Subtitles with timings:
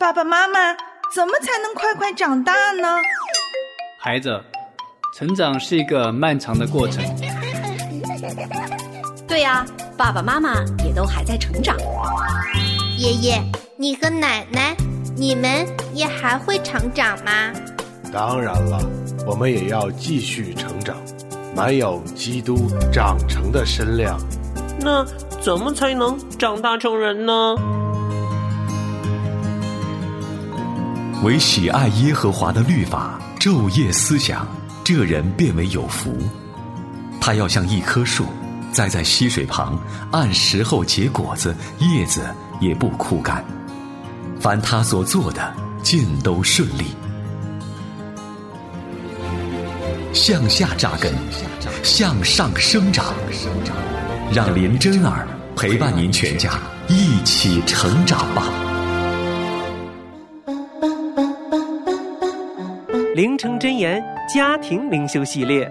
[0.00, 0.76] 爸爸妈妈，
[1.12, 2.86] 怎么才能快快长大呢？
[3.98, 4.40] 孩子，
[5.12, 7.02] 成长是一个漫长的过程。
[9.26, 9.66] 对呀，
[9.96, 11.76] 爸爸妈妈也都还在成长。
[12.96, 13.42] 爷爷，
[13.76, 14.76] 你和奶奶，
[15.16, 17.52] 你们也还会成长吗？
[18.12, 18.78] 当然了，
[19.26, 20.96] 我们也要继续成长，
[21.56, 24.16] 满有基督长成的身量。
[24.78, 25.04] 那
[25.40, 27.56] 怎么才能长大成人呢？
[31.24, 34.46] 唯喜爱耶和华的律法，昼夜思想，
[34.84, 36.16] 这人变为有福。
[37.20, 38.24] 他要像一棵树，
[38.70, 39.76] 栽在溪水旁，
[40.12, 42.22] 按时候结果子，叶子
[42.60, 43.44] 也不枯干。
[44.38, 46.84] 凡他所做的，尽都顺利。
[50.12, 51.12] 向下扎根，
[51.82, 53.12] 向上生长。
[54.32, 56.52] 让林真儿陪伴您全家
[56.86, 58.44] 一起成长吧。
[63.18, 64.00] 灵城真言
[64.32, 65.68] 家庭灵修系列，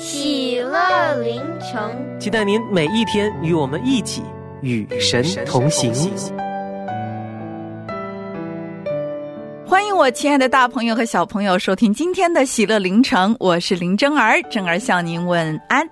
[0.00, 4.22] 喜乐灵城，期待您每一天与我们一起
[4.62, 5.92] 与神同行。
[9.66, 15.86] 欢迎我亲爱的大朋友和小朋友收听今天的喜乐灵城，我是林真儿，真儿向您问安。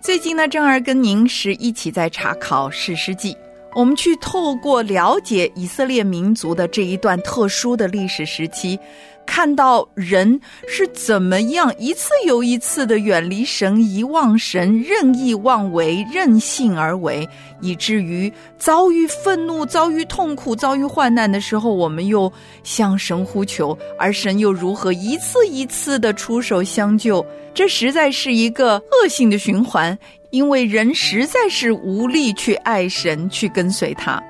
[0.00, 3.36] 最近呢，真儿跟您是一起在查考史诗记，
[3.76, 8.80] 我们去透过了解以色列民族的这一段特殊的历史时期。
[9.26, 17.28] 看到人是怎么样一次又一次的远离神、遗忘神、任意妄为、任性而为，
[17.60, 27.24] 以至于遭遇愤怒、遭遇痛苦、遭遇患难的时候，我们又向神呼求，而神又如何一次一次的出手相救？
[27.52, 29.96] 这实在是一个恶性的循环，
[30.30, 34.22] 因为人实在是无力去爱神、去跟随他。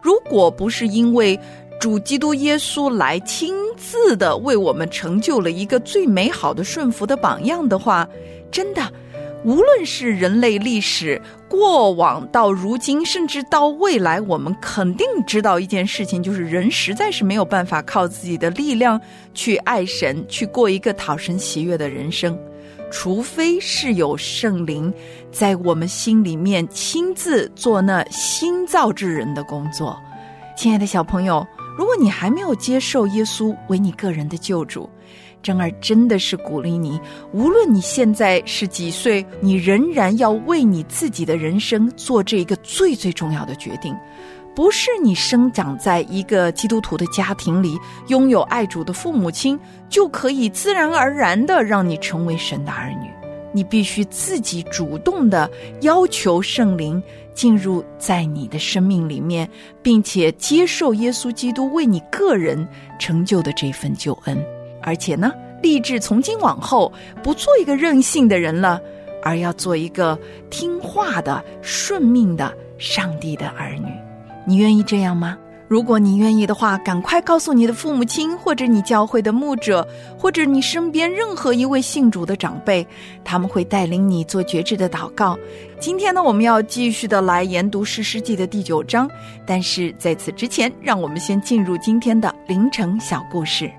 [0.00, 1.38] 如果不是因为，
[1.82, 8.08] 主基督耶稣来亲自的为我们成就了一个最美好的顺服的榜样的话，
[8.52, 8.80] 真的，
[9.44, 19.00] 无论是人类历史过往到如今，甚至到未来，我们肯定知道一件事情，就是人实在是没有办法靠自己的力量
[19.34, 22.38] 去爱神，去过一个讨神喜悦的人生，
[22.92, 24.94] 除非是有圣灵
[25.32, 29.98] 在我们心里面亲自做那新造之人的工作。
[30.56, 31.44] 亲爱的小朋友。
[31.82, 34.88] 如果你还没有接受耶稣为你个人的救主，
[35.42, 37.00] 真儿真的是鼓励你，
[37.32, 43.92] 无论你现在是几岁，你仍然要为你自己的人生做这一个最最重要的决定。
[44.54, 47.76] 不是你生长在一个基督徒的家庭里，
[48.06, 53.10] 拥有爱主的父母亲，就可以自然而然的让你成为神的儿女。
[53.54, 55.50] 你必须自己主动的
[55.80, 57.02] 要求圣灵。
[57.34, 59.48] 进入在你的生命里面，
[59.82, 62.66] 并且接受耶稣基督为你个人
[62.98, 64.36] 成就的这份救恩，
[64.82, 65.32] 而且呢，
[65.62, 68.80] 立志从今往后不做一个任性的人了，
[69.22, 70.18] 而要做一个
[70.50, 73.88] 听话的、顺命的上帝的儿女。
[74.46, 75.38] 你愿意这样吗？
[75.72, 79.88] 如果你愿意的话，赶快告诉你的父母亲，或者你教会的牧者，
[80.18, 82.86] 或者你身边任何一位信主的长辈，
[83.24, 85.34] 他们会带领你做绝志的祷告。
[85.80, 89.10] 今天呢，我们要继续的来研读《诗诗记》的第九章，
[89.46, 93.72] 但是在此之前，让我们先进入今天的凌晨小故事。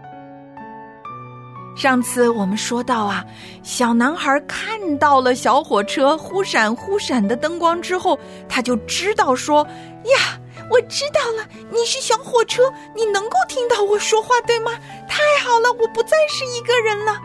[1.75, 3.23] 上次我们说到啊，
[3.61, 8.17] 小男孩看到了小火车忽闪忽闪的灯光之后，
[8.49, 9.63] 他就知道说
[10.05, 10.39] 呀。
[10.73, 12.63] 我知道了，你是小火车，
[12.95, 14.71] 你能够听到我说话，对吗？
[15.07, 17.21] 太好了，我不再是一个人了。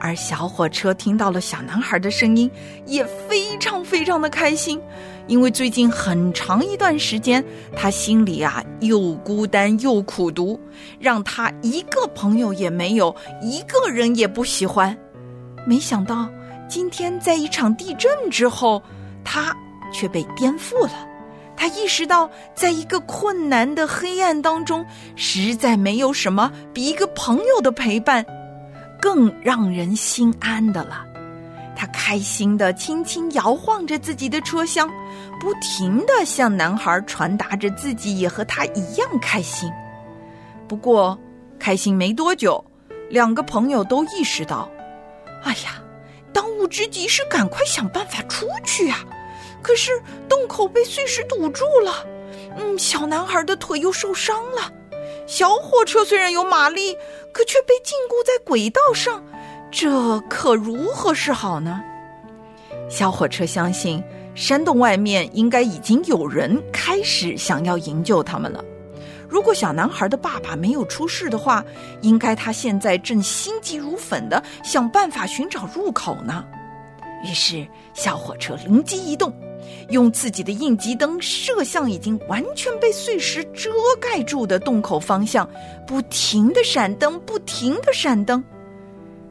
[0.00, 2.50] 而小火车听到了小男孩的声音，
[2.84, 4.82] 也非常非常的开心，
[5.28, 7.42] 因为最近很长一段时间，
[7.76, 10.60] 他心里啊又孤单又苦读，
[10.98, 14.98] 让他一个朋友也没有，一个人也不喜欢。
[15.64, 16.28] 没想到
[16.68, 18.82] 今天在一场地震之后，
[19.24, 19.56] 他
[19.92, 21.13] 却被颠覆了。
[21.64, 24.84] 他意识到，在一个困难的黑暗当中，
[25.16, 28.22] 实在没有什么比一个朋友的陪伴
[29.00, 31.06] 更让人心安的了。
[31.74, 34.86] 他开心的轻轻摇晃着自己的车厢，
[35.40, 39.72] 不停的向男孩传达着自己也和他一样开心。
[40.68, 41.18] 不过，
[41.58, 42.62] 开心没多久，
[43.08, 44.68] 两个朋友都意识到
[45.42, 45.82] ：“哎呀，
[46.30, 48.98] 当务之急是赶快想办法出去啊！”
[49.64, 49.90] 可是
[50.28, 52.06] 洞口被碎石堵住了，
[52.58, 54.70] 嗯，小男孩的腿又受伤了。
[55.26, 56.94] 小火车虽然有马力，
[57.32, 59.24] 可却被禁锢在轨道上，
[59.70, 61.82] 这可如何是好呢？
[62.90, 68.62] 小火车相信山洞外面应该已经有人开始想要营救他们了。
[69.26, 71.64] 如果小男孩的爸爸没有出事的话，
[72.02, 76.44] 应该他现在正心急如焚的想办法寻找入口呢。
[77.24, 79.34] 于是，小火车灵机一动，
[79.90, 83.70] 用自己的应急灯射向已经完全被碎石遮
[84.00, 85.48] 盖住的洞口方向，
[85.86, 88.42] 不停的闪灯，不停的闪灯。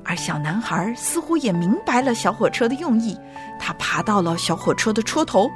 [0.06, 3.18] 而小男孩似乎也明白了小火车的用意，
[3.60, 5.50] 他爬到了小火车的车头，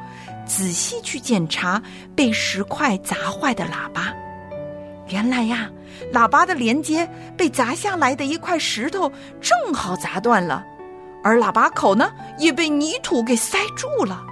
[0.45, 1.81] 仔细去检查
[2.15, 4.13] 被石块砸坏的喇叭。
[5.09, 5.69] 原来呀，
[6.13, 10.63] 喇叭的连接被砸下来的一块石头正好砸断了。
[11.23, 14.23] 而喇叭口呢，也被泥土给塞住了。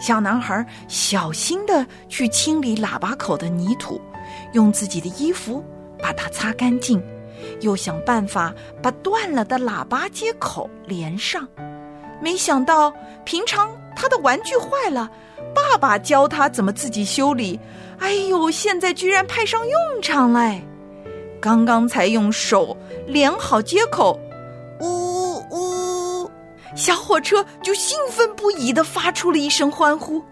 [0.00, 4.00] 小男孩小心的去清理喇叭口的泥土，
[4.52, 5.62] 用自己的衣服
[5.98, 7.02] 把它擦干净，
[7.60, 8.52] 又想办法
[8.82, 11.46] 把断了的喇叭接口连上。
[12.20, 12.92] 没想到，
[13.24, 15.10] 平常他的玩具坏了，
[15.54, 17.60] 爸爸教他怎么自己修理，
[17.98, 20.54] 哎呦，现在居然派上用场了！
[21.40, 22.76] 刚刚才用手
[23.06, 24.18] 连好接口。
[24.80, 25.89] 呜呜
[26.74, 30.22] 小火车就兴奋不已的发出了一声欢呼，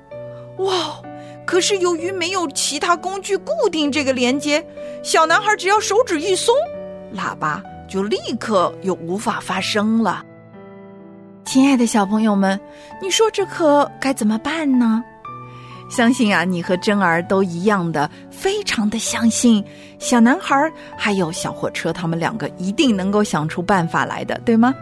[0.59, 1.01] 哇！
[1.45, 4.63] 可是由于没有其他工具固定这个连接，
[5.03, 6.55] 小男孩只要手指一松，
[7.15, 10.23] 喇叭就立刻又无法发声了。
[11.47, 12.61] 亲爱的小朋友们，
[13.01, 15.03] 你说这可该怎么办呢？
[15.91, 19.65] 相信啊，你和珍儿都一样的，非常的相信
[19.99, 24.75] 小男孩还有小火车，他们两个一定能够想出办法来的，对吗？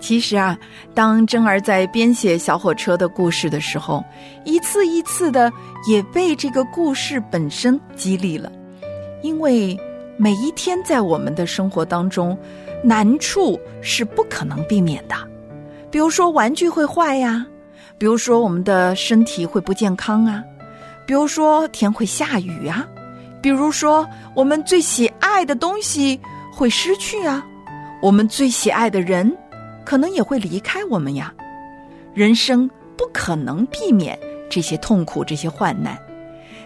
[0.00, 0.58] 其实啊，
[0.92, 4.04] 当珍儿在编写小火车的故事的时候，
[4.44, 5.50] 一次一次的
[5.88, 8.52] 也被这个故事本身激励了。
[9.22, 9.78] 因为
[10.18, 12.36] 每一天在我们的生活当中，
[12.82, 15.14] 难处是不可能避免的。
[15.90, 17.46] 比如说玩具会坏呀，
[17.96, 20.44] 比如说我们的身体会不健康啊，
[21.06, 22.86] 比如说天会下雨啊，
[23.40, 26.20] 比如说我们最喜爱的东西
[26.52, 27.42] 会失去啊，
[28.02, 29.34] 我们最喜爱的人。
[29.84, 31.32] 可能也会离开我们呀，
[32.14, 34.18] 人生不可能避免
[34.50, 35.98] 这些痛苦、这些患难。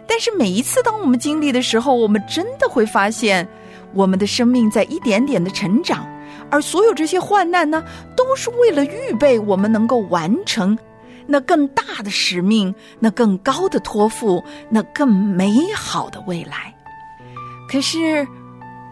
[0.06, 3.46] 但是每一次当我们经历的时候，我们真的会发现，
[3.92, 6.06] 我们的生命在一点点的成长，
[6.50, 7.84] 而所有这些患难呢，
[8.16, 10.78] 都是为了预备我们能够完成
[11.26, 16.74] 那更大的使命、那更高的托付、那更美好的未来。
[17.70, 18.26] 可是，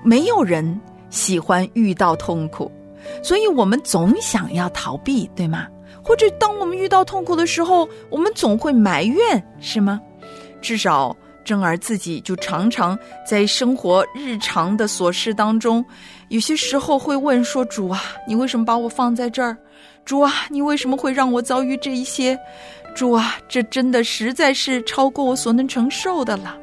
[0.05, 2.70] 没有人喜欢遇到痛苦。
[3.23, 5.67] 所以我们总想要逃避，对吗？
[6.03, 10.00] 或者当我们遇到痛苦的时候，我们总会埋怨，是吗？
[10.61, 12.99] 至少珍儿自己就常常
[13.29, 15.85] 在生活日常的琐事当中，
[16.29, 19.56] 有些时候会问说：“主啊，你为什么把我放在这儿？
[20.05, 22.38] 主啊，你为什么会让我遭遇这一些？
[22.94, 26.56] 主啊，这真的实在是超过我所能承受的了。”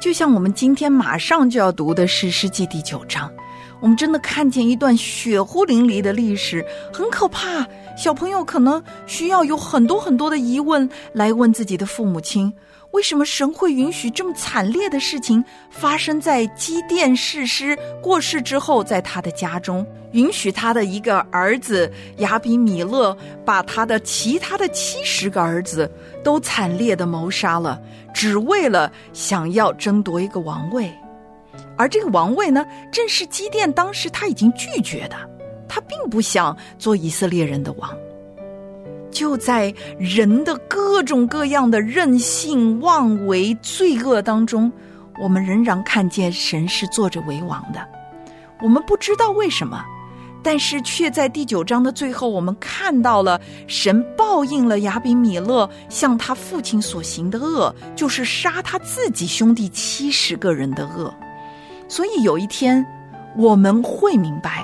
[0.00, 3.30] 就像我们今天马上就要读的是《诗记》第九章。
[3.80, 7.66] 我们真的看见一段血乎淋漓的历史，很可怕。
[7.96, 12.52] 小朋友可能需要有很多很多的疑问来问自己的父母亲：
[12.92, 25.90] 为什么神会允许这么惨烈的事情发生在基甸士师过世之后，在他的家中，允许他的一个儿子亚比米勒把他的其他的七十个儿子
[26.22, 27.80] 都惨烈的谋杀了，
[28.14, 30.88] 只为了想要争夺一个王位？
[31.78, 35.16] 而这个王位呢，正是基甸当时他已经拒绝的，
[35.68, 37.96] 他并不想做以色列人的王。
[39.10, 44.70] 就在人的各种各样的任性、妄为、罪恶当中，
[45.22, 47.80] 我们仍然看见神是坐着为王的。
[48.60, 49.82] 我们不知道为什么，
[50.42, 61.12] 但是却在第九章的最后，我们看到了神报应了亚比米勒向他父亲所行的恶，就是杀他自己兄弟七十个人的恶。
[61.88, 62.84] 所以有一天，
[63.36, 64.62] 我们会明白，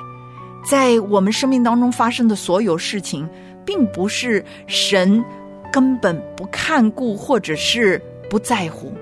[0.68, 3.28] 在我们生命当中发生的所有事情，
[3.64, 5.24] 并不是神
[5.72, 8.92] 根本不看顾或者是不在乎，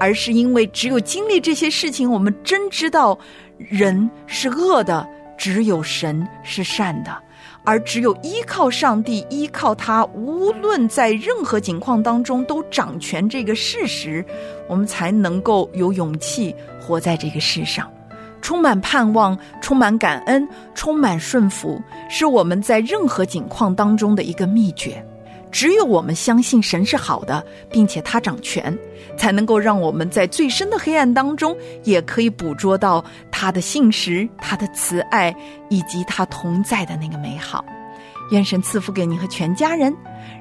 [0.00, 3.18] 而是因为只有经历这些事情，我们真知道
[3.58, 5.06] 人是恶的，
[5.36, 7.16] 只有神是善的，
[7.64, 14.24] 而只有依靠上帝，依靠他，无论在任何情况当中都掌权这个事实，
[14.68, 16.54] 我们才能够有勇气。
[16.88, 17.86] 活在这个世上，
[18.40, 21.78] 充满盼望，充满感恩，充满顺服，
[22.08, 25.04] 是我们在任何境况当中的一个秘诀。
[25.50, 28.76] 只有我们相信神是好的，并且他掌权，
[29.18, 31.54] 才能够让我们在最深的黑暗当中，
[31.84, 35.34] 也可以捕捉到他的信实、他的慈爱
[35.68, 37.62] 以及他同在的那个美好。
[38.30, 39.94] 愿神赐福给您和全家人，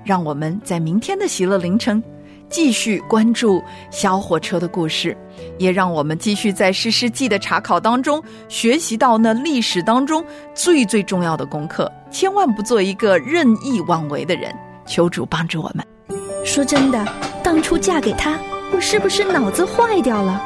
[0.03, 2.01] 让我们在明天的喜乐凌晨，
[2.49, 5.15] 继续关注小火车的故事，
[5.57, 10.23] 也让我们继续在诗诗记的查考当中学习到那历史当中
[10.53, 14.53] 最最重要的功课，千万不做一个任意妄为的人。
[14.85, 15.85] 求主帮助我们。
[16.45, 17.05] 说真的，
[17.43, 18.39] 当初嫁给他，
[18.71, 20.41] 我是不是脑子坏掉了？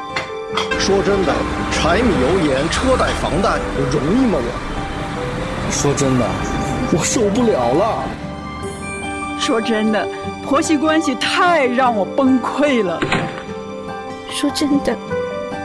[0.78, 1.32] 说真的，
[1.70, 3.58] 柴米油盐车贷房贷
[3.92, 4.38] 容易吗？
[4.40, 6.26] 我说真的，
[6.92, 8.04] 我受不了了。
[9.42, 10.06] 说真的，
[10.46, 13.00] 婆媳关系太让我崩溃了。
[14.30, 14.96] 说真的，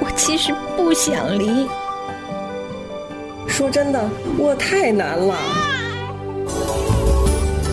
[0.01, 1.67] 我其实不想离。
[3.47, 5.35] 说真的，我太难了。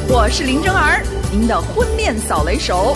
[0.06, 2.94] 我是林真儿，您的婚恋扫雷手，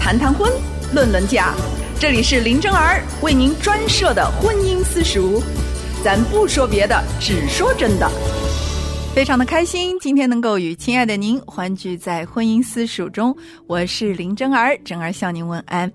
[0.00, 0.50] 谈谈婚，
[0.94, 1.52] 论论嫁，
[2.00, 5.42] 这里是林真儿为您专设的婚姻私塾，
[6.02, 8.10] 咱不说别的，只说真的。
[9.12, 13.36] 非常的开心，今天能够与亲爱的您欢聚在婚姻私塾中，
[13.66, 15.90] 我是林真儿，真儿向您问安。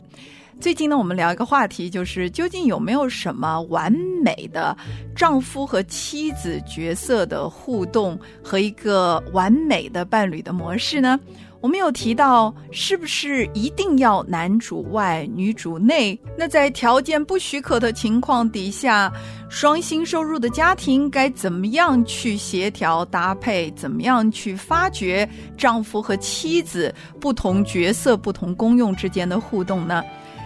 [0.59, 3.91] 最近呢，我们聊一个话题，就是究竟有没有什么完
[4.21, 4.77] 美的
[5.15, 11.17] 丈夫和妻子角色的互动和一个完美的伴侣的模式呢？
[11.65, 16.15] 我们有提到，是不是一定要男主外女主内？
[16.37, 19.11] 那在条件不许可的情况底下，
[19.49, 23.71] 双薪收入的家庭该怎么样去协调搭配？
[23.71, 30.03] 怎么样去发掘丈夫和妻子不同角色、不同功用之间的互动呢？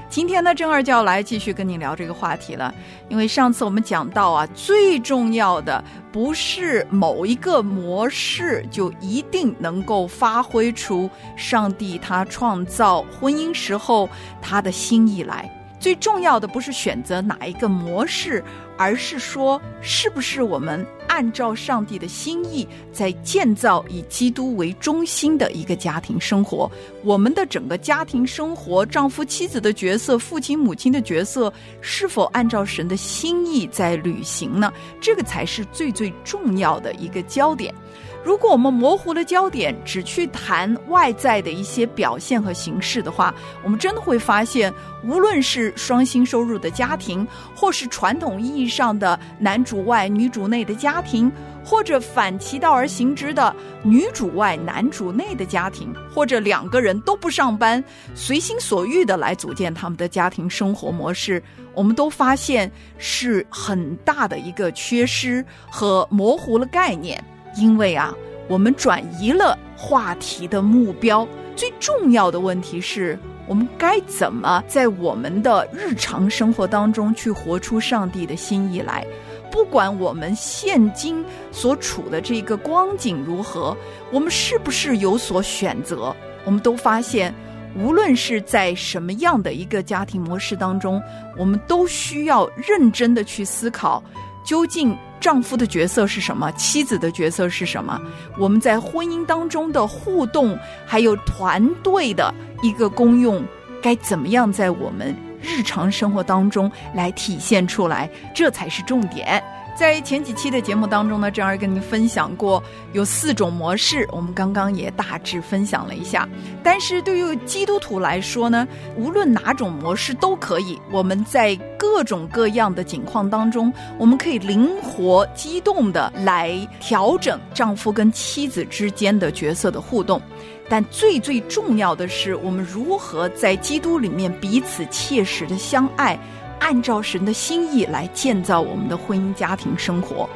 [0.10, 2.74] 今天呢，正二就要来继续跟你聊这个话题了。
[3.10, 14.10] 因为上次我们讲到啊，最重要的不是某一个模式就一定能够发挥出上帝他创造婚姻时候
[14.42, 15.48] 他的心意来。
[15.80, 18.44] 最重要的不是选择哪一个模式，
[18.80, 26.72] 而是说是不是我们按照上帝的心意在建造以基督为中心的一个家庭生活。
[27.04, 34.72] 我们的整个家庭生活，丈夫妻子的角色，父亲母亲的角色，是否按照神的心意在履行呢？
[35.02, 37.76] 这个才是最最重要的一个焦点。
[38.24, 43.34] 如果我们模糊了焦点，只去谈外在的一些表现和形式的话，
[43.64, 44.74] 我们真的会发现，
[45.04, 51.32] 无论是双薪收入的家庭，或是传统意义上的男主外女主内的家庭，
[51.64, 57.84] 或者反其道而行之的女主外男主内的家庭，或者两个人都不上班，
[58.14, 61.42] 随心所欲的来组建他们的家庭生活模式，
[61.74, 67.24] 我们都发现是很大的一个缺失和模糊了概念。
[67.60, 68.16] 因为啊，
[68.48, 71.28] 我们转移了话题的目标。
[71.56, 79.06] 最重要的问题是我们该怎么在我们的日常生活当中去活出上帝的心意来？
[79.51, 83.75] 不管我们现今所处的这个光景如何，
[84.10, 86.16] 我们是不是有所选择？
[86.46, 87.34] 我们都发现，
[87.75, 91.01] 无论是在什么样的一个家庭模式当中，
[91.38, 94.01] 我们都需要认真的去思考，
[94.46, 94.96] 究竟。
[95.20, 96.52] 丈夫的角色是什么？
[96.54, 98.00] 妻子的角色是什么？
[98.38, 103.44] 我们在婚姻当中的互动，还有团队的一个功用，
[103.82, 108.10] 该怎么样在我们日常生活当中来体现出来？
[108.34, 109.44] 这才是重点。
[109.80, 116.28] 在前几期的节目当中呢，正儿跟您分享过有四种模式，我们刚刚也大致分享了一下。
[116.62, 118.68] 但是对于基督徒来说呢，
[118.98, 120.78] 无论哪种模式都可以。
[120.92, 130.22] 我们在各种各样的境况当中，我们可以灵活机动的来调整丈夫跟妻子之间的角色的互动。
[130.68, 136.20] 但最最重要的是，我们如何在基督里面彼此切实的相爱。
[136.60, 140.30] 按照神的心意来建造我们的婚姻家庭生活，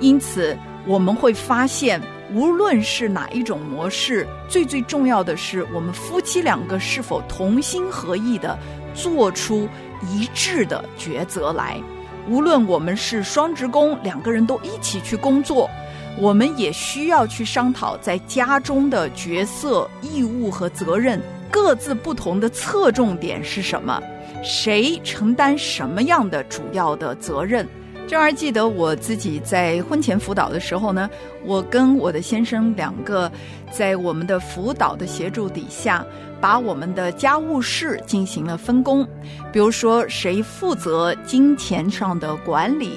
[0.00, 0.56] 因此
[0.86, 2.00] 我们会发现，
[2.34, 8.58] 无论是哪一种模式，最最重要的是我们夫妻两个是否同心合意的
[8.94, 9.68] 做出
[10.10, 11.80] 一致的抉择来。
[12.28, 15.70] 无论我们是双职工，两个人都一起去工作，
[16.18, 21.18] 我们也需要去商讨在家中的角色、义务和责任
[21.50, 24.02] 各自不同的侧重点是什么。
[24.42, 27.66] 谁承担什么样的主要的责任？
[28.06, 31.10] 正儿记得我自己在婚前辅导的时候呢，
[31.44, 33.30] 我跟我的先生两个
[33.70, 36.02] 在我们的辅导的协助底下，
[36.40, 39.06] 把我们的家务事进行了分工。
[39.52, 42.92] 比如说，谁负责金钱上的管理，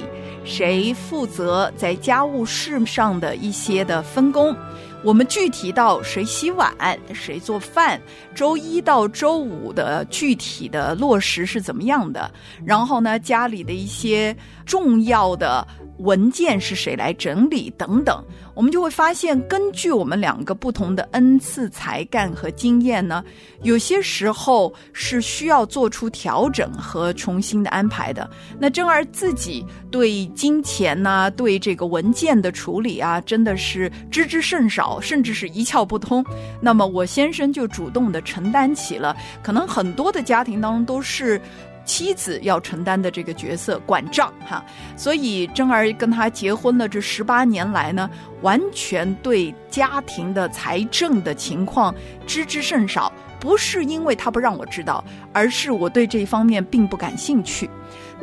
[0.45, 4.55] 谁负责在家务事上的一些的分工。
[5.03, 6.72] 我们具体到谁洗碗、
[7.13, 8.00] 谁做饭，
[8.36, 12.31] 周一到周五的具体的落实是怎么样的？
[12.63, 15.67] 然后呢，家里的一些重要的
[15.98, 23.24] 文件是谁来整理等等，我们就会发现，根据我们两个不同的恩赐、才干和经验呢，
[23.62, 28.29] 有些时候是需要做出调整和重新的安排的。
[28.60, 36.25] 那珍儿自己对金钱呐、对这个文件的处理啊，真的是知之甚少，甚至是一窍不通。
[36.60, 41.39] 那么我先生就主动的承担起了，可能很多的家庭当中都是。
[41.83, 44.63] 妻子要承担的这个角色，管账哈，
[44.95, 48.09] 所以珍儿跟他结婚了这十八年来呢，
[48.41, 51.93] 完全对家庭的财政的情况
[52.25, 53.11] 知之甚少。
[53.39, 57.67] 不是因为他不让我知道，而是我对这一方面并不感兴趣。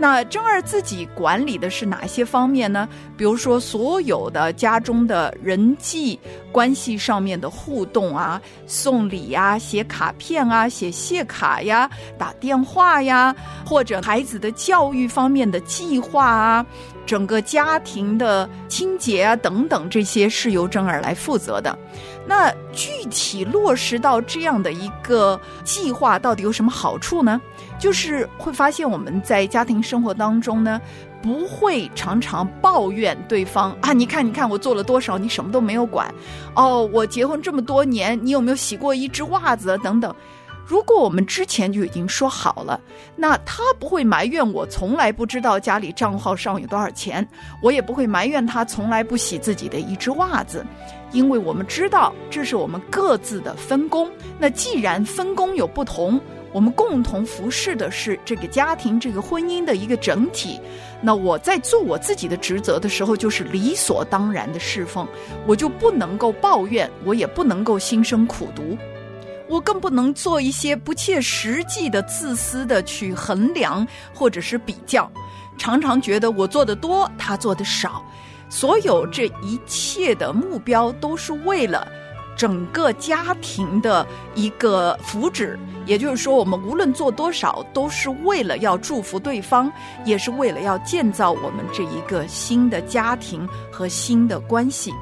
[0.00, 2.88] 那珍儿自己管理的是哪些方面呢？
[3.16, 6.16] 比如说，所有的家中的人际
[6.52, 13.34] 关系上面的互动啊，送礼呀、写卡片啊、写谢卡呀、打电话呀，
[13.66, 16.64] 或者孩子的教育方面的计划啊，
[17.04, 21.76] 整个家庭的清洁啊等等，这些是由珍儿来负责的。
[22.24, 27.40] 那具体落实到这样的一个计划，到底有什么好处呢？
[27.78, 30.80] 就是会发现我们在家庭生活当中呢，
[31.22, 36.12] 不会常常抱怨对方啊，你看，你看我做了多少，你什么都没有管。
[36.54, 39.78] 哦，我结婚这么多年，你有没有洗过一只袜子？
[39.78, 40.14] 等等。
[40.66, 42.78] 如果我们之前就已经说好了，
[43.16, 47.26] 那他不会埋怨我从来不知道家里账号上有多少钱，
[47.62, 50.62] 我也不会埋怨他从来不洗自己的一只袜子。
[51.10, 54.10] 因为我们知道这是我们各自的分工。
[54.38, 56.20] 那既然分工有不同，
[56.52, 60.60] 我们共同服侍的是这个家庭、这个婚姻的一个整体。
[61.00, 65.06] 那我在做我自己的职责的时候，就是理所当然的侍奉，
[65.46, 68.76] 我就不能够抱怨，我也不能够心生苦毒，
[69.48, 75.10] 我更不能做一些不切实际的、自私的去衡量或者是比较。
[75.56, 78.02] 常常觉得我做的多，他做的少。
[78.50, 81.86] 所有这一切的目标都是为了
[82.38, 89.70] 整个家庭的一个福祉，也就是说，我们无论做多少，都是为了要祝福对方，
[90.04, 94.94] 也是为了要建造我们这一个新的家庭和新的关系。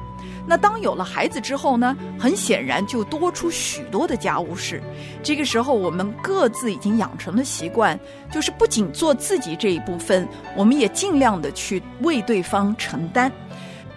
[0.49, 1.95] 那当有了孩子之后呢？
[2.17, 4.81] 很显然就多出许多的家务事。
[5.21, 7.99] 这个时候，我们各自已经养成了习惯，
[8.31, 13.31] 就是不仅做自己这一部分，我们也尽量的去为对方承担。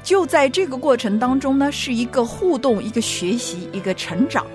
[0.03, 4.47] 就在这个过程当中呢，是一个互动、一个学习、一个成长。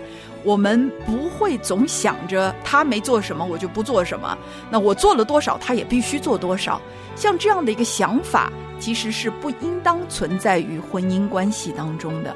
[0.43, 4.37] 我们不会总想着他没做什么，我就不做什么。
[4.69, 6.81] 那我做了多少，他也必须做多少。
[7.15, 8.51] 像这样的一个想法。
[8.77, 12.35] 其实是不应当存在于婚姻关系当中的，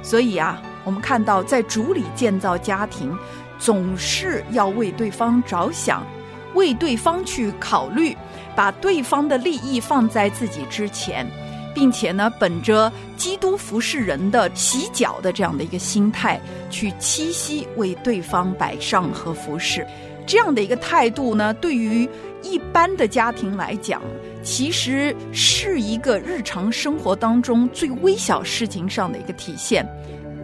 [0.00, 3.12] 所以啊，我们看到在主里建造家庭，
[3.58, 6.06] 总是要为对方着想，
[6.54, 8.16] 为对方去考虑，
[8.54, 11.26] 把对方的利益放在自己之前，
[11.74, 19.86] 并且呢，本着基督服侍人的洗脚的这样的一个心态，去七夕为对方摆上和服侍，
[20.26, 22.08] 这样的一个态度呢，对于
[22.42, 24.00] 一般的家庭来讲。
[24.44, 29.86] 其实是一个日常生活当中最微小事情上的一个体现，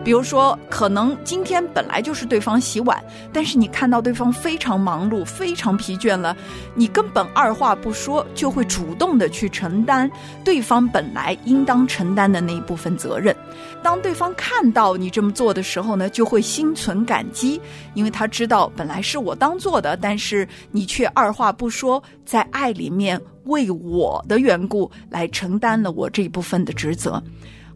[0.04, 6.34] 比如说，可能今天本来就是对方洗碗，但是你看到对方非常忙碌、非常疲倦了，
[6.74, 10.11] 你根本二话不说就会主动的去承担
[10.42, 13.34] 对方本来应当承担的那一部分责任。
[13.82, 17.61] 当对方看到你这么做的时候呢，就会心存感激，
[17.94, 23.20] 因为他知道本来是我当做的，但是你却二话不说，在爱里面。
[23.44, 27.22] 为我的缘故来承担了我这一部分的职责，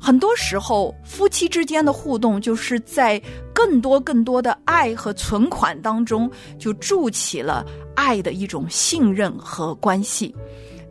[0.03, 3.23] 很多时候夫妻之间的互动就是在
[3.55, 10.35] 更多更多的爱和存款当中就筑起了爱的一种信任和关系。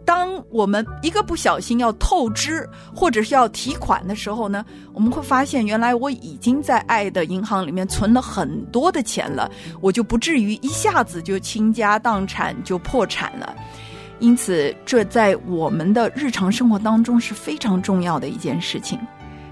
[0.05, 13.55] 当我们一个不小心要透支或者是要提款的时候呢，我们会发现原来我已经在爱的银行里面存了很多的钱了，我就不至于一下子就倾家荡产就破产了。
[14.21, 18.97] 因此，这在我们的日常生活当中是非常重要的一件事情。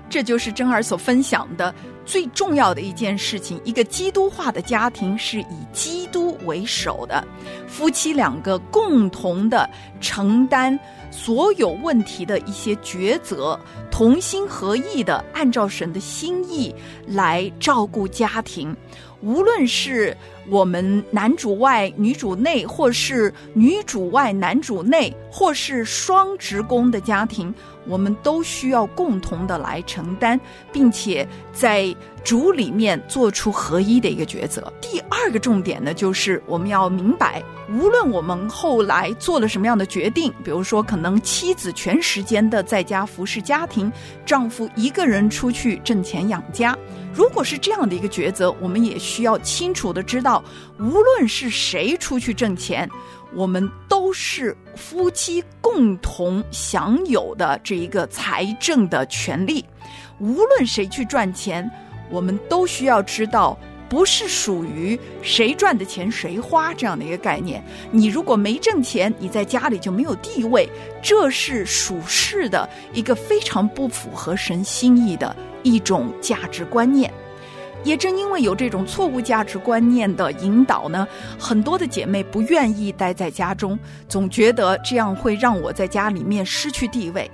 [0.08, 3.60] 这就是珍儿所分享的最重要的一件事情。
[3.64, 7.24] 一个基督化的家庭是以基督为首的，
[7.68, 9.70] 夫妻两个共同的
[10.02, 10.80] 承担
[11.12, 13.60] 所有问题的一些抉择，
[13.92, 16.74] 同心合意的按照神的心意
[17.08, 18.76] 来照顾家庭。
[19.22, 20.16] 无论是
[20.50, 27.54] 我们男主外女主内，或是女主外男主内，或是双职工的家庭，
[27.86, 30.40] 我们都需要共同的来承担，
[30.72, 34.72] 并且在主里面做出合一的一个抉择。
[34.82, 43.92] 第二个重点呢，就是我们要明白，无论我们后来做了什么样的决定，比如说可能妻子全时间的在家服侍家庭，
[44.26, 46.78] 丈夫一个人出去挣钱养家。
[47.14, 50.44] 如果是这样的一个抉择，我们也需要清楚的知道，
[50.78, 52.90] 无论是谁出去挣钱，
[53.34, 59.66] 我们都是夫妻共同享有的这一个财政的权利。
[60.20, 61.70] 无论谁去赚钱，
[62.10, 67.64] 我们都需要知道，不是属于谁赚的钱谁花这样的一个概念。
[67.92, 70.70] 你如果没挣钱，你在家里就没有地位，
[71.02, 75.36] 这是属世的一个非常不符合神心意的。
[75.62, 77.14] 一种价值观念，
[77.84, 81.06] 也正因为有这种错误价值观念的引导呢，
[81.38, 87.30] 很多的姐妹不愿意待在家中，总觉得这样会让我在家里面失去地位。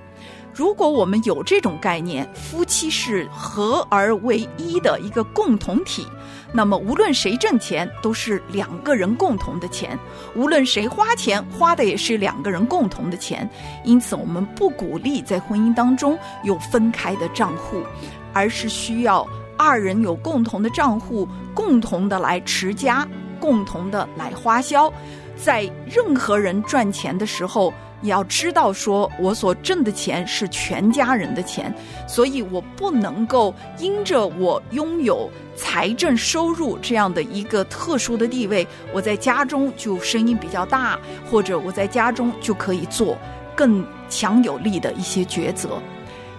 [0.56, 6.08] 如果我们有这种概念，夫妻是合而为一的一个共同体，
[6.54, 9.98] 那么无论谁挣钱，都是两个人共同的钱；
[10.34, 13.50] 无论谁花钱，花的也是两个人共同的钱。
[13.84, 17.84] 因此，我们不鼓励在婚姻当中有分开的账户，
[18.32, 23.06] 而是需要二人有共同的账户，共同的来持家，
[23.42, 24.90] 共同的来花销。
[25.36, 27.74] 在任何人赚钱的时候。
[28.06, 31.74] 你要知道，说我所挣的钱是全家人的钱，
[32.08, 41.00] 所以我不能够因着我拥有财政收入这样的一个特殊的地位，我在家中就声音比较大，
[41.32, 43.18] 或者我在家中就可以做
[43.56, 45.82] 更强有力的一些抉择，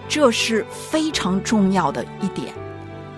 [0.07, 2.47] 这是非常重要的一点。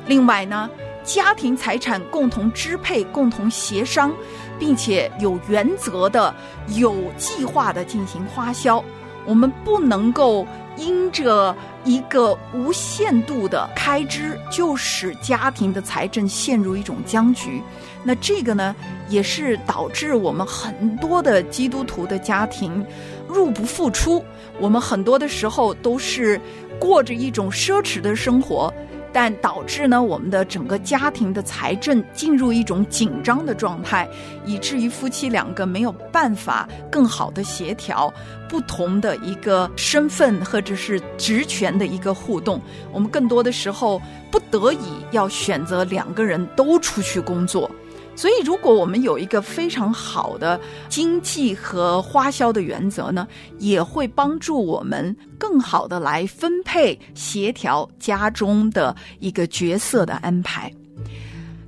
[0.08, 0.68] 另外呢，
[1.04, 4.12] 家庭财产共同支配、共同协商。
[4.60, 6.34] 并且有原则的、
[6.68, 8.84] 有计划的进行花销，
[9.26, 10.46] 我们不能够
[10.76, 17.62] 因着一个无限度的开支，就使家庭的财政陷入一种僵局。
[18.04, 18.76] 那这个呢，
[19.10, 22.86] 也是导致我们很多的基督徒的家庭
[23.28, 24.24] 入不敷出。
[24.60, 26.40] 我们很多的时候都是
[26.80, 28.74] 过着一种奢侈的生活。
[29.12, 34.08] 但导致呢，我们的整个家庭的财政进入一种紧张的状态，
[34.46, 38.14] 以至于夫妻两个没有办法更好的协调
[38.48, 42.62] 不同的一个身份或者是职权的一个互动。
[42.92, 47.70] 我们更多的时候不得已要选择两个人都出去工作。
[48.16, 53.26] 所以，如果我们有一个非常好的经济和花销的原则呢，
[53.60, 60.70] 也会帮助我们更好的来分配、协调家中的一个角色的安排。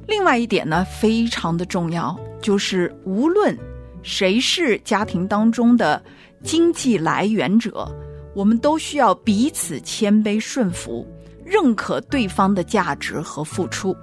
[0.07, 3.57] 另外一点呢，非常的重要，就是无论
[4.03, 6.03] 谁是家庭当中的
[6.43, 7.89] 经济来源者，
[8.35, 11.07] 我们都需要彼此谦卑顺服，
[11.51, 13.93] 认可对方的价值和付出。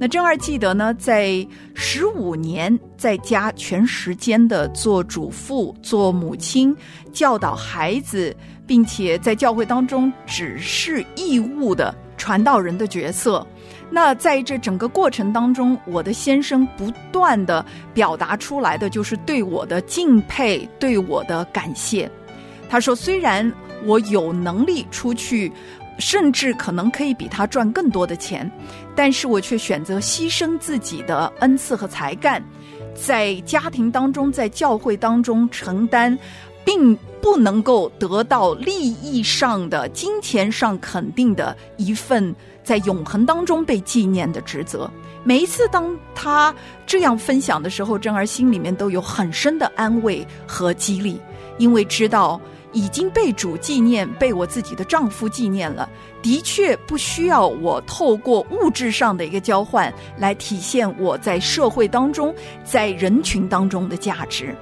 [0.00, 6.76] 那正儿记得呢，在十五年在家全时间的做主妇、做母亲、
[7.12, 8.34] 教导孩子，
[8.66, 13.46] 并且在教会当中只是义务的传道人的角色。
[13.90, 22.10] 那在这整个过程当中，我的先生不断的表达出来的就是对我的敬佩，对我的感谢。
[22.70, 23.50] 他说：“虽然
[23.84, 25.52] 我有能力出去。”
[25.98, 28.50] 甚至可能可以比他赚更多的钱，
[28.94, 32.42] 但是我却选择牺牲自己的恩赐和才干，
[32.94, 36.16] 在家庭当中，在教会当中承担，
[36.64, 44.88] 并不能够得到利益上的、金钱上肯定的一份在永恒当中被纪念的职责。
[45.24, 46.54] 每一次当他
[46.86, 51.20] 这样分享的时候，珍儿心里面都有很深的安慰和激励，
[51.58, 52.40] 因为知道。
[52.72, 55.88] 已经被主纪念，被我自己的丈夫纪念了。
[56.22, 64.54] 的确不需要我透过物质上的一个交换来体现我在社会当中、在人群当中的价值，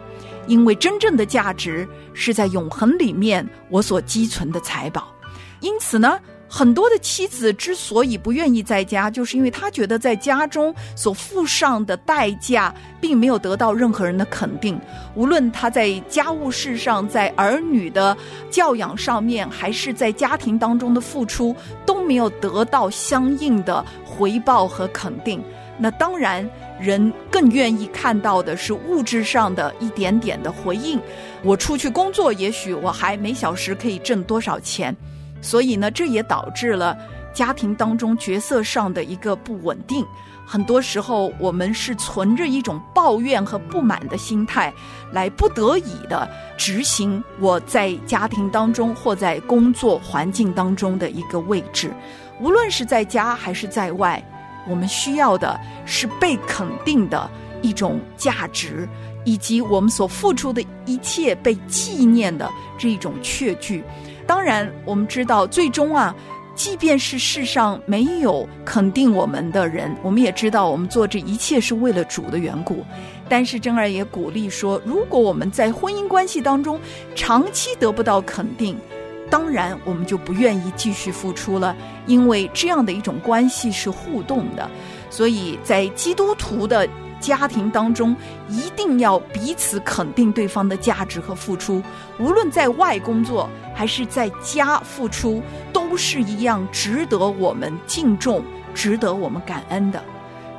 [0.47, 5.13] 因为真正的价值是在永恒里面我所积存的财宝。
[5.61, 6.21] 因此呢。
[6.49, 14.81] 很多的妻子之所以不愿意在家，就是因为他觉得在家中所付上的代价，并没有得到任何人的肯定。
[15.15, 18.17] 无论他在家务事上、在儿女的
[18.51, 21.55] 教养上面，还是在家庭当中的付出，
[21.85, 25.43] 都没有得到相应的回报和肯定。
[25.79, 26.49] 那当然，
[26.81, 30.99] 人更愿意看到的是物质上的一点点的回应。
[31.43, 34.97] 我出去工作，也许我还每小时可以挣多少钱。
[35.41, 36.97] 所以呢，这也导致了
[37.33, 40.05] 家庭当中角色上的一个不稳定，
[40.47, 44.73] 很多时候我们是存着一种抱怨和不满的心态，
[45.13, 51.93] 来不得已的执行我在家庭当中或在工作环境当中的一个位置。
[52.41, 54.23] 无论是在家还是在外，
[54.69, 57.31] 我们需要的是被肯定的
[57.63, 58.89] 一种价值，
[59.25, 63.85] 以及我们所付出的一切被纪念的这一种确据。
[64.27, 66.15] 当然，我们知道最终啊。
[66.55, 72.83] 即便是世上没有肯定我们的人，我们也知道我们做这一切是为了主的缘故。
[73.29, 76.81] 但是真儿也鼓励说，如果我们在婚姻关系当中
[77.15, 78.75] 长期得不到肯定，
[79.29, 84.67] 当然我们就不愿意继续付出了，因为这样的一种关系是互动的。
[85.11, 86.89] 所以在基督徒的。
[87.27, 88.15] 家庭当中
[88.49, 91.83] 一定要彼此肯定对方的价值和付出，
[92.21, 100.01] 无论在外工作还是在家付出，都是一样值得我们敬重、值得我们感恩的。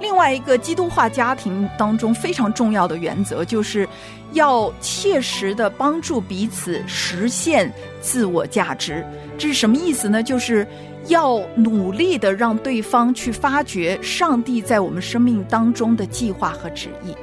[0.02, 3.88] 另外一个基督化家庭当中非常重要的原则，就是
[4.34, 9.06] 要切实的帮助彼此实现自我价值。
[9.38, 10.22] 这是什么意思呢？
[10.22, 10.68] 就是。
[11.08, 17.16] 要努力的让对方去发掘上帝在我们生命当中的计划和旨意。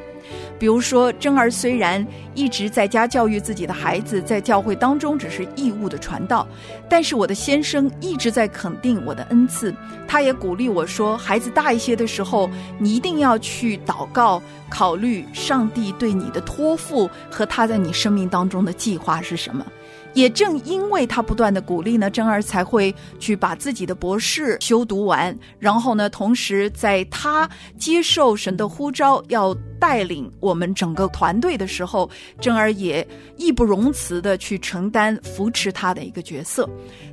[0.56, 6.46] 比如说，珍儿虽然一直在家教育自己的孩子，在教会当中只是义务的传道，
[6.88, 9.74] 但是我的先生一直在肯定我的恩赐。
[10.06, 19.66] 他也鼓励我说：“孩子大一些的时候，你一定要去祷告，考虑上帝对你的托付和他在你生命当中的计划是什么。”
[20.14, 25.36] 也正因为他不断的鼓励呢，珍儿才会去把自己的博士修读完。
[25.58, 32.08] 然后呢，同时在他接受神的呼召，要带领我们整个团队的时候，
[32.40, 36.68] 珍儿也义不容辞的去承担扶持他的一个角色。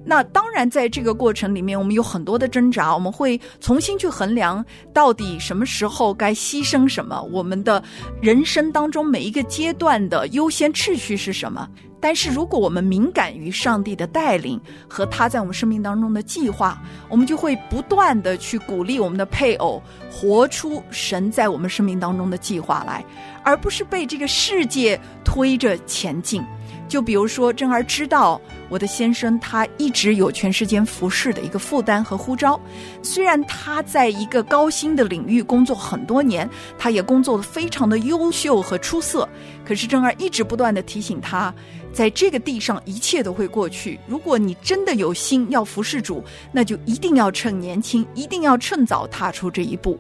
[0.06, 7.84] 那当然，在这个过程里面，我们有很多的挣扎，我们会重新去衡量到底什么时候该牺牲什么，我们的
[8.22, 11.68] 人生当中每一个阶段的优先次序是什么。
[12.02, 14.60] 但是，如果我们敏感于上帝的带领
[14.90, 23.06] 和他在我们生命当中的计划，我们就会不断的去鼓励我们的配偶活出神在我们生命当中的计划来，
[23.44, 26.44] 而不是被这个世界推着前进。
[26.88, 32.60] 就比如说，珍儿知道我的先生他一直有全时间服侍的一个负担和呼召，
[33.02, 39.30] 虽然他在一个高薪的领域工作很多年，他也工作的非常的优秀和出色，
[39.64, 41.54] 可是珍儿一直不断的提醒他。
[41.94, 44.00] 在这个地上，一切都会过去。
[44.08, 50.00] 如果你真的有心要服侍主，那就一定要趁年轻，一定要趁早踏出这一步。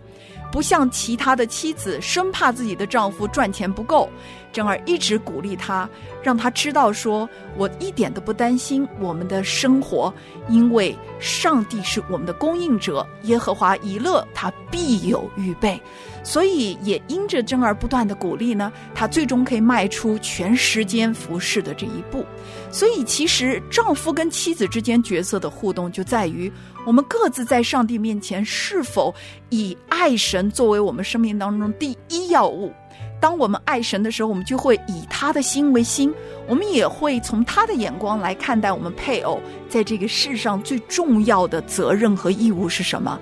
[0.52, 4.10] 不像其他的妻子，生怕自己的丈夫赚钱不够，
[4.52, 5.90] 珍儿一直鼓励他，
[6.22, 10.14] 让他知道说：“我一点都不担心我们的生活，
[10.50, 15.82] 因为上帝是我们的供应者，耶和华以勒他必有预备。”
[16.24, 22.26] 所以也因着珍儿不断的鼓励呢，他最终可以迈出全时间服侍的这一步。
[22.72, 26.52] 所以其实丈夫跟妻子之间角色的互动，就在于
[26.86, 29.14] 我们各自在上帝面前是否
[29.50, 32.72] 以爱神作为我们生命当中第一要务。
[33.20, 36.12] 当我们爱神的时候，我们就会以他的心为心，
[36.48, 43.20] 我们也会从他的眼光来看待我们配偶在这个世上最重要的责任和义务是什么。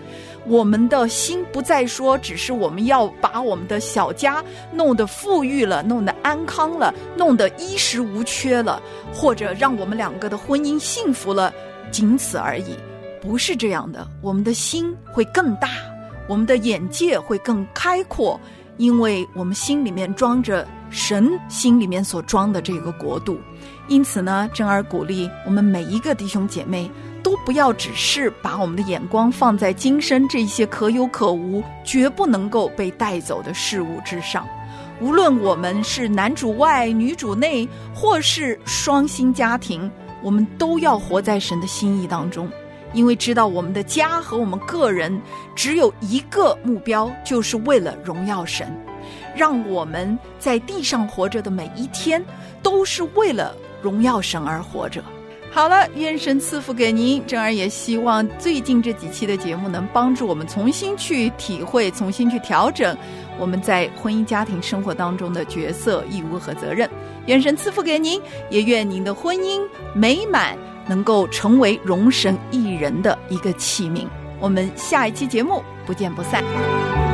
[0.50, 8.82] 我们的心不再说，只是我们要把我们的小家弄得富裕了，弄得安康了，弄得衣食无缺了，
[9.14, 11.54] 或者让我们两个的婚姻幸福了，
[11.92, 12.76] 仅此而已。
[13.22, 15.70] 不是这样的，我们的心会更大，
[16.28, 18.40] 我们的眼界会更开阔，
[18.78, 23.38] 因为我们心里面装着神心里面所装的这个国度。
[23.88, 26.90] 因此呢，珍儿鼓励我们每一个弟兄姐妹。
[27.22, 34.48] 都不要只是把我们的眼光放在今生这些可有可无、绝不能够被带走的事物之上。
[35.02, 39.90] 无论我们是男主外女主内，或是双薪家庭，
[40.22, 42.50] 我们都要活在神的心意当中，
[42.92, 45.22] 因为知道我们的家和我们个人
[45.56, 48.68] 只有一个目标，就是为了荣耀神。
[49.36, 52.24] 让我们在地上活着的每一天，
[52.62, 55.02] 都是为了荣耀神而活着。
[55.52, 57.26] 好了，愿神赐福给您。
[57.26, 62.96] 珍儿也希望最近这几期的节目能帮助我们重新去体会、重新去调整
[63.38, 66.90] 我们在婚姻家庭生活当中的角色、义务和责任。
[67.26, 69.62] 愿神赐福给您，也愿您的婚姻
[69.94, 70.56] 美满，
[70.88, 74.08] 能够成为荣神一人的一个器皿。
[74.40, 77.09] 我们下一期节目不见不散。